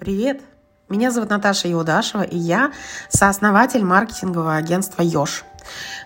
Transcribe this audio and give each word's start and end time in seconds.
Привет! 0.00 0.40
Меня 0.88 1.10
зовут 1.10 1.28
Наташа 1.28 1.70
Иудашева, 1.70 2.22
и 2.22 2.38
я 2.38 2.72
сооснователь 3.10 3.84
маркетингового 3.84 4.56
агентства 4.56 5.02
«Ёж». 5.02 5.44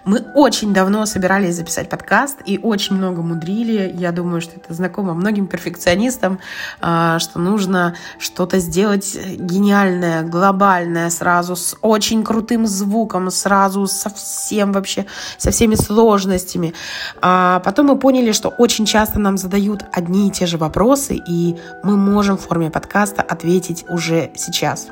Мы 0.04 0.19
очень 0.34 0.75
давно 0.75 1.07
собирались 1.07 1.57
записать 1.57 1.89
подкаст 1.89 2.39
и 2.44 2.58
очень 2.58 2.97
много 2.97 3.23
мудрили. 3.23 3.91
Я 3.94 4.12
думаю, 4.12 4.41
что 4.41 4.57
это 4.57 4.75
знакомо 4.75 5.15
многим 5.15 5.46
перфекционистам, 5.46 6.41
а, 6.80 7.19
что 7.19 7.39
нужно 7.39 7.94
что-то 8.19 8.59
сделать 8.59 9.17
гениальное, 9.37 10.23
глобальное 10.23 11.09
сразу, 11.11 11.57
с 11.57 11.77
очень 11.80 12.23
крутым 12.23 12.67
звуком, 12.67 13.30
сразу 13.30 13.87
со 13.87 14.11
всем 14.11 14.73
вообще, 14.73 15.07
со 15.39 15.51
всеми 15.51 15.75
сложностями. 15.75 16.75
А 17.23 17.61
потом 17.61 17.86
мы 17.86 17.98
поняли, 17.98 18.32
что 18.32 18.50
очень 18.50 18.84
часто 18.84 19.18
нам 19.18 19.39
задают 19.39 19.84
одни 19.93 20.29
и 20.29 20.30
те 20.30 20.46
же 20.46 20.59
вопросы, 20.59 21.16
и 21.16 21.57
мы 21.82 21.96
можем 21.96 22.36
в 22.36 22.43
форме 22.43 22.71
подкаста 22.71 23.23
ответить 23.23 23.86
уже 23.89 24.30
сейчас. 24.34 24.89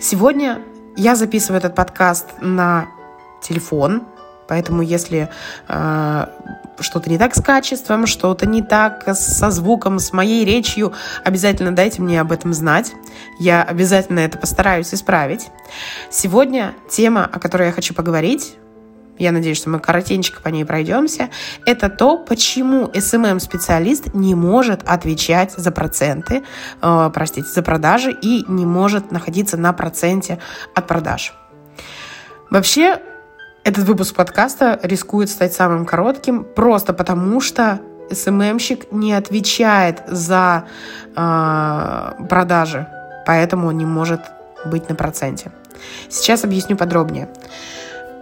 Сегодня 0.00 0.60
я 0.96 1.16
записываю 1.16 1.58
этот 1.58 1.74
подкаст 1.74 2.26
на 2.40 2.86
телефон, 3.42 4.02
Поэтому 4.48 4.82
если 4.82 5.30
э, 5.68 6.26
что-то 6.80 7.08
не 7.08 7.16
так 7.16 7.34
с 7.34 7.42
качеством, 7.42 8.06
что-то 8.06 8.46
не 8.46 8.62
так 8.62 9.08
со 9.14 9.50
звуком, 9.50 9.98
с 9.98 10.12
моей 10.12 10.44
речью, 10.44 10.92
обязательно 11.24 11.74
дайте 11.74 12.02
мне 12.02 12.20
об 12.20 12.32
этом 12.32 12.52
знать. 12.52 12.92
Я 13.38 13.62
обязательно 13.62 14.18
это 14.18 14.36
постараюсь 14.36 14.92
исправить. 14.92 15.48
Сегодня 16.10 16.74
тема, 16.90 17.24
о 17.24 17.38
которой 17.38 17.68
я 17.68 17.72
хочу 17.72 17.94
поговорить, 17.94 18.56
я 19.18 19.32
надеюсь, 19.32 19.58
что 19.58 19.70
мы 19.70 19.78
коротенько 19.78 20.40
по 20.42 20.48
ней 20.48 20.64
пройдемся, 20.64 21.30
это 21.64 21.88
то, 21.88 22.18
почему 22.18 22.88
SMM-специалист 22.88 24.14
не 24.14 24.34
может 24.34 24.82
отвечать 24.86 25.52
за 25.52 25.70
проценты, 25.70 26.42
э, 26.82 27.10
простите, 27.14 27.48
за 27.48 27.62
продажи 27.62 28.12
и 28.12 28.44
не 28.48 28.66
может 28.66 29.12
находиться 29.12 29.56
на 29.56 29.72
проценте 29.72 30.38
от 30.74 30.86
продаж. 30.86 31.34
Вообще, 32.50 33.00
этот 33.64 33.84
выпуск 33.84 34.16
подкаста 34.16 34.78
рискует 34.82 35.30
стать 35.30 35.52
самым 35.52 35.86
коротким 35.86 36.44
просто 36.44 36.92
потому, 36.92 37.40
что 37.40 37.80
СММщик 38.10 38.90
не 38.92 39.12
отвечает 39.12 40.02
за 40.06 40.64
э, 41.14 42.12
продажи, 42.28 42.88
поэтому 43.26 43.68
он 43.68 43.78
не 43.78 43.86
может 43.86 44.20
быть 44.64 44.88
на 44.88 44.94
проценте. 44.94 45.52
Сейчас 46.08 46.44
объясню 46.44 46.76
подробнее. 46.76 47.28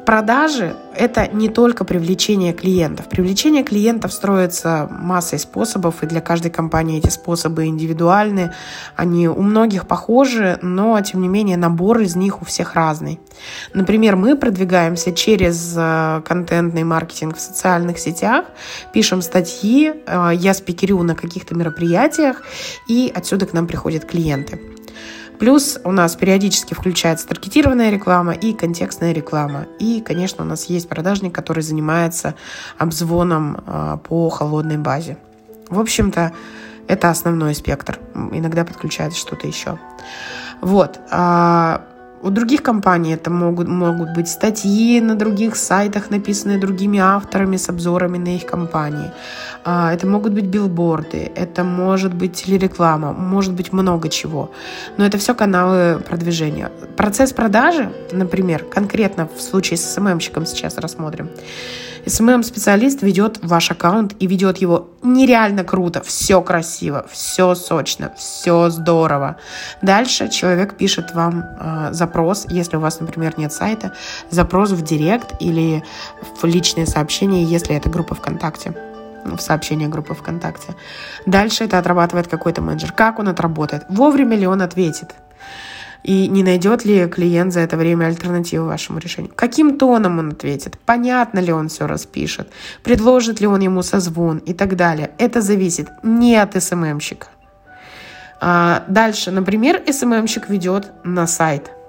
Продажи– 0.06 0.76
это 0.96 1.28
не 1.28 1.48
только 1.48 1.84
привлечение 1.84 2.52
клиентов. 2.52 3.08
Привлечение 3.08 3.62
клиентов 3.62 4.12
строится 4.12 4.88
массой 4.90 5.38
способов, 5.38 6.02
и 6.02 6.06
для 6.06 6.20
каждой 6.20 6.50
компании 6.50 6.98
эти 6.98 7.10
способы 7.10 7.66
индивидуальны. 7.66 8.52
Они 8.96 9.28
у 9.28 9.42
многих 9.42 9.86
похожи, 9.86 10.58
но, 10.62 11.00
тем 11.00 11.22
не 11.22 11.28
менее, 11.28 11.56
набор 11.56 12.00
из 12.00 12.16
них 12.16 12.42
у 12.42 12.44
всех 12.44 12.74
разный. 12.74 13.20
Например, 13.74 14.16
мы 14.16 14.36
продвигаемся 14.36 15.12
через 15.12 15.74
э, 15.76 16.22
контентный 16.26 16.84
маркетинг 16.84 17.36
в 17.36 17.40
социальных 17.40 17.98
сетях, 17.98 18.46
пишем 18.92 19.22
статьи, 19.22 19.92
э, 20.06 20.30
я 20.34 20.54
спикерю 20.54 21.02
на 21.02 21.14
каких-то 21.14 21.54
мероприятиях, 21.54 22.42
и 22.88 23.12
отсюда 23.14 23.46
к 23.46 23.52
нам 23.52 23.66
приходят 23.66 24.04
клиенты. 24.04 24.60
Плюс 25.41 25.80
у 25.84 25.91
нас 25.91 26.16
периодически 26.16 26.74
включается 26.74 27.27
таргетированная 27.27 27.91
реклама 27.91 28.34
и 28.34 28.52
контекстная 28.52 29.12
реклама. 29.12 29.66
И, 29.78 30.02
конечно, 30.02 30.44
у 30.44 30.46
нас 30.46 30.66
есть 30.66 30.86
продажник, 30.86 31.34
который 31.34 31.62
занимается 31.62 32.34
обзвоном 32.77 33.64
э, 33.66 33.96
по 34.06 34.28
холодной 34.28 34.77
базе. 34.77 35.16
В 35.70 35.80
общем-то, 35.80 36.33
это 36.88 37.08
основной 37.08 37.55
спектр. 37.55 37.98
Иногда 38.33 38.66
подключается 38.66 39.18
что-то 39.18 39.46
еще. 39.46 39.78
Вот. 40.61 41.00
У 42.22 42.30
других 42.30 42.62
компаний 42.62 43.14
это 43.14 43.30
могут, 43.30 43.68
могут 43.68 44.14
быть 44.14 44.28
статьи 44.28 45.00
на 45.00 45.14
других 45.14 45.56
сайтах, 45.56 46.10
написанные 46.10 46.58
другими 46.58 46.98
авторами 46.98 47.56
с 47.56 47.70
обзорами 47.70 48.18
на 48.18 48.36
их 48.36 48.45
компании. 48.45 49.11
А, 49.64 49.95
это 49.95 50.06
могут 50.06 50.34
быть 50.34 50.45
билборды, 50.45 51.33
это 51.34 51.64
может 51.64 52.14
быть 52.14 52.34
телереклама, 52.34 53.12
может 53.12 53.55
быть 53.55 53.72
много 53.72 54.11
чего. 54.11 54.50
Но 54.98 55.06
это 55.06 55.17
все 55.17 55.34
каналы 55.34 56.00
продвижения. 56.00 56.70
Процесс 56.96 57.33
продажи, 57.33 57.90
например, 58.12 58.64
конкретно 58.64 59.27
в 59.34 59.40
случае 59.40 59.78
с 59.78 59.95
СММщиком 59.95 60.45
сейчас 60.45 60.77
рассмотрим. 60.77 61.30
СММ-специалист 62.06 63.02
ведет 63.02 63.38
ваш 63.42 63.70
аккаунт 63.70 64.14
и 64.18 64.27
ведет 64.27 64.58
его 64.58 64.90
нереально 65.02 65.64
круто, 65.64 66.02
все 66.02 66.40
красиво, 66.42 67.06
все 67.11 67.55
сочно, 67.55 68.12
все 68.16 68.70
здорово. 68.70 69.36
Дальше 69.83 70.28
человек 70.28 70.77
пишет 70.77 71.14
вам 71.14 71.44
э, 71.58 71.89
запрос, 71.92 72.46
если 72.48 72.77
у 72.77 72.80
вас, 72.80 73.00
например, 73.00 73.34
нет 73.36 73.52
сайта, 73.52 73.94
запрос 74.30 74.70
в 74.70 74.83
директ 74.83 75.34
или 75.40 75.84
в 76.40 76.44
личные 76.44 76.86
сообщения, 76.86 77.44
если 77.44 77.77
это 77.77 77.90
группа 77.90 78.14
ВКонтакте 78.14 78.74
в 79.24 79.39
сообщение 79.39 79.89
группы 79.89 80.14
ВКонтакте. 80.14 80.74
Дальше 81.27 81.64
это 81.64 81.78
отрабатывает 81.78 82.27
какой-то 82.27 82.62
менеджер. 82.62 82.92
Как 82.92 83.18
он 83.18 83.28
отработает? 83.28 83.84
Вовремя 83.89 84.36
ли 84.36 84.46
он 84.46 84.62
ответит? 84.62 85.14
И 86.02 86.28
не 86.28 86.42
найдет 86.42 86.84
ли 86.84 87.06
клиент 87.06 87.52
за 87.52 87.61
это 87.61 87.77
время 87.77 88.06
альтернативу 88.06 88.66
вашему 88.66 88.98
решению? 88.98 89.33
Каким 89.34 89.78
тоном 89.78 90.18
он 90.18 90.30
ответит? 90.30 90.78
Понятно 90.86 91.40
ли 91.40 91.52
он 91.52 91.68
все 91.68 91.86
распишет? 91.86 92.50
Предложит 92.83 93.40
ли 93.40 93.46
он 93.46 93.61
ему 93.61 93.83
созвон 93.83 94.39
и 94.39 94.55
так 94.55 94.77
далее? 94.77 95.10
Это 95.18 95.42
зависит 95.42 95.89
не 96.02 96.36
от 96.36 96.60
СММщика. 96.62 97.28
А 98.40 98.84
дальше, 98.89 99.30
например, 99.30 99.83
СММщик 99.90 100.48
ведет 100.48 100.92
на 101.05 101.27
сайт– 101.27 101.70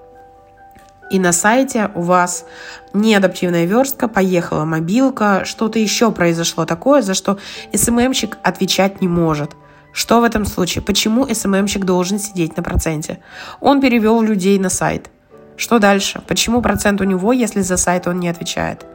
и 1.11 1.19
на 1.19 1.33
сайте 1.33 1.91
у 1.93 2.01
вас 2.01 2.45
неадаптивная 2.93 3.65
верстка, 3.65 4.07
поехала 4.07 4.63
мобилка, 4.63 5.43
что-то 5.43 5.77
еще 5.77 6.13
произошло 6.13 6.65
такое, 6.65 7.01
за 7.01 7.15
что 7.15 7.37
СММщик 7.73 8.37
отвечать 8.43 9.01
не 9.01 9.09
может. 9.09 9.51
Что 9.93 10.21
в 10.21 10.23
этом 10.23 10.45
случае? 10.45 10.81
Почему 10.81 11.27
СММщик 11.27 11.85
должен 11.85 12.19
сидеть 12.19 12.57
на 12.57 12.63
проценте? 12.63 13.19
Он 13.59 13.81
перевел 13.81 14.21
людей 14.21 14.57
на 14.59 14.69
сайт. 14.69 15.09
Что 15.57 15.79
дальше? 15.79 16.21
Почему 16.27 16.61
процент 16.61 17.01
у 17.01 17.03
него, 17.03 17.33
если 17.33 17.61
за 17.61 17.77
сайт 17.77 18.07
он 18.07 18.19
не 18.19 18.29
отвечает? 18.29 18.85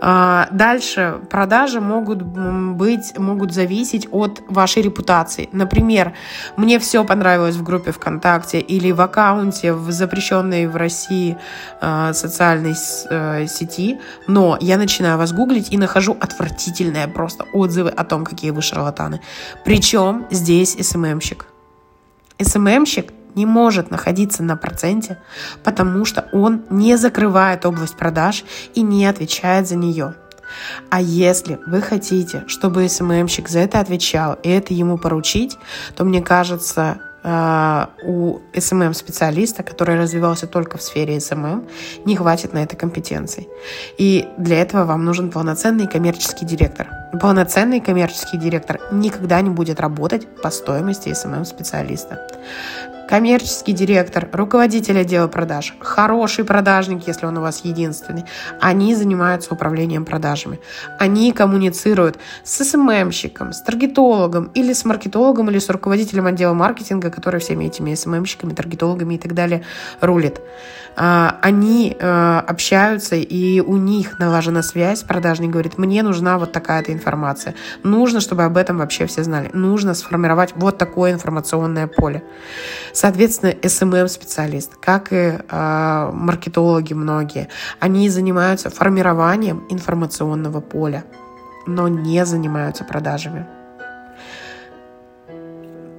А, 0.00 0.48
дальше 0.50 1.20
продажи 1.30 1.80
могут 1.80 2.22
быть, 2.22 3.18
могут 3.18 3.52
зависеть 3.52 4.08
от 4.10 4.42
вашей 4.48 4.82
репутации. 4.82 5.48
Например, 5.52 6.14
мне 6.56 6.78
все 6.78 7.04
понравилось 7.04 7.56
в 7.56 7.62
группе 7.62 7.92
ВКонтакте 7.92 8.60
или 8.60 8.92
в 8.92 9.00
аккаунте 9.00 9.72
в 9.72 9.90
запрещенной 9.90 10.66
в 10.66 10.76
России 10.76 11.36
а, 11.80 12.12
социальной 12.12 12.74
э, 13.10 13.46
сети, 13.46 13.98
но 14.26 14.58
я 14.60 14.76
начинаю 14.76 15.18
вас 15.18 15.32
гуглить 15.32 15.72
и 15.72 15.78
нахожу 15.78 16.16
отвратительные 16.20 17.08
просто 17.08 17.44
отзывы 17.52 17.90
о 17.90 18.04
том, 18.04 18.24
какие 18.24 18.50
вы 18.50 18.62
шарлатаны. 18.62 19.20
Причем 19.64 20.26
здесь 20.30 20.76
SMM 20.80 21.00
щик. 21.00 21.46
SMM 22.40 22.64
щик 22.64 23.12
не 23.34 23.46
может 23.46 23.90
находиться 23.90 24.42
на 24.42 24.56
проценте, 24.56 25.18
потому 25.62 26.04
что 26.04 26.28
он 26.32 26.62
не 26.70 26.96
закрывает 26.96 27.66
область 27.66 27.96
продаж 27.96 28.44
и 28.74 28.82
не 28.82 29.06
отвечает 29.06 29.68
за 29.68 29.76
нее. 29.76 30.14
А 30.90 31.00
если 31.00 31.58
вы 31.66 31.80
хотите, 31.82 32.44
чтобы 32.46 32.88
SMM 32.88 33.08
щик 33.08 33.48
за 33.48 33.60
это 33.60 33.80
отвечал 33.80 34.34
и 34.42 34.48
это 34.48 34.74
ему 34.74 34.98
поручить, 34.98 35.58
то 35.96 36.04
мне 36.04 36.22
кажется, 36.22 36.98
э, 37.22 37.86
у 38.04 38.38
SMM-специалиста, 38.56 39.62
который 39.62 39.98
развивался 39.98 40.46
только 40.46 40.78
в 40.78 40.82
сфере 40.82 41.20
SMM, 41.20 41.64
не 42.04 42.16
хватит 42.16 42.52
на 42.52 42.62
это 42.62 42.76
компетенций. 42.76 43.48
И 43.98 44.28
для 44.38 44.60
этого 44.60 44.84
вам 44.84 45.04
нужен 45.04 45.30
полноценный 45.30 45.88
коммерческий 45.88 46.44
директор. 46.44 46.88
Полноценный 47.20 47.80
коммерческий 47.80 48.38
директор 48.38 48.80
никогда 48.92 49.40
не 49.40 49.50
будет 49.50 49.80
работать 49.80 50.26
по 50.42 50.50
стоимости 50.50 51.12
SMM-специалиста 51.12 52.20
коммерческий 53.08 53.72
директор, 53.72 54.28
руководитель 54.32 54.98
отдела 54.98 55.28
продаж, 55.28 55.74
хороший 55.80 56.44
продажник, 56.44 57.06
если 57.06 57.26
он 57.26 57.38
у 57.38 57.40
вас 57.40 57.64
единственный, 57.64 58.24
они 58.60 58.94
занимаются 58.94 59.52
управлением 59.52 60.04
продажами. 60.04 60.60
Они 60.98 61.32
коммуницируют 61.32 62.18
с 62.42 62.64
SMM 62.64 62.86
щиком, 62.86 63.52
с 63.52 63.62
таргетологом 63.62 64.50
или 64.54 64.72
с 64.72 64.84
маркетологом 64.84 65.50
или 65.50 65.58
с 65.58 65.68
руководителем 65.68 66.26
отдела 66.26 66.54
маркетинга, 66.54 67.10
который 67.10 67.40
всеми 67.40 67.66
этими 67.66 67.94
SMM 67.94 68.08
щиками, 68.08 68.54
таргетологами 68.54 69.14
и 69.14 69.18
так 69.18 69.34
далее 69.34 69.64
рулит. 70.00 70.40
А, 70.96 71.38
они 71.42 71.96
э, 71.98 72.38
общаются, 72.46 73.16
и 73.16 73.60
у 73.60 73.76
них 73.76 74.18
налажена 74.18 74.62
связь, 74.62 75.02
продажник 75.02 75.50
говорит, 75.50 75.76
мне 75.76 76.02
нужна 76.02 76.38
вот 76.38 76.52
такая-то 76.52 76.92
информация. 76.92 77.54
Нужно, 77.82 78.20
чтобы 78.20 78.44
об 78.44 78.56
этом 78.56 78.78
вообще 78.78 79.06
все 79.06 79.24
знали. 79.24 79.50
Нужно 79.52 79.94
сформировать 79.94 80.52
вот 80.54 80.78
такое 80.78 81.12
информационное 81.12 81.88
поле. 81.88 82.22
Соответственно, 82.94 83.50
SMM-специалист, 83.50 84.76
как 84.76 85.12
и 85.12 85.16
э, 85.16 86.10
маркетологи 86.12 86.94
многие, 86.94 87.48
они 87.80 88.08
занимаются 88.08 88.70
формированием 88.70 89.64
информационного 89.68 90.60
поля, 90.60 91.04
но 91.66 91.88
не 91.88 92.24
занимаются 92.24 92.84
продажами. 92.84 93.46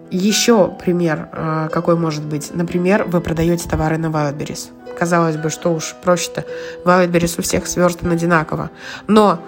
Еще 0.09 0.69
пример, 0.69 1.27
э, 1.33 1.67
какой 1.69 1.97
может 1.97 2.23
быть. 2.23 2.51
Например, 2.53 3.03
вы 3.03 3.19
продаете 3.19 3.67
товары 3.67 3.97
на 3.97 4.05
Wildberries. 4.05 4.69
Казалось 4.97 5.35
бы, 5.35 5.49
что 5.49 5.73
уж 5.73 5.95
проще-то. 6.01 6.45
Wildberries 6.85 7.37
у 7.37 7.41
всех 7.41 7.67
сверстан 7.67 8.11
одинаково. 8.11 8.69
Но 9.07 9.41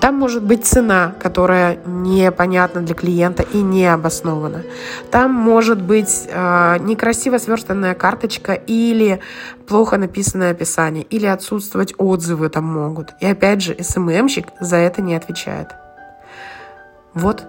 там 0.00 0.16
может 0.16 0.42
быть 0.42 0.64
цена, 0.66 1.14
которая 1.20 1.78
непонятна 1.86 2.82
для 2.82 2.94
клиента 2.94 3.42
и 3.42 3.58
не 3.58 3.86
обоснована. 3.86 4.62
Там 5.10 5.32
может 5.32 5.80
быть 5.80 6.28
э, 6.28 6.78
некрасиво 6.80 7.38
сверстанная 7.38 7.94
карточка 7.94 8.54
или 8.54 9.20
плохо 9.66 9.96
написанное 9.96 10.50
описание, 10.50 11.04
или 11.04 11.26
отсутствовать 11.26 11.94
отзывы 11.98 12.48
там 12.48 12.64
могут. 12.64 13.14
И 13.20 13.26
опять 13.26 13.62
же, 13.62 13.76
СММщик 13.80 14.48
за 14.60 14.76
это 14.76 15.02
не 15.02 15.14
отвечает. 15.14 15.68
Вот. 17.14 17.44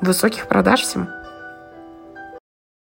Высоких 0.00 0.46
продаж 0.46 0.82
всем. 0.82 1.08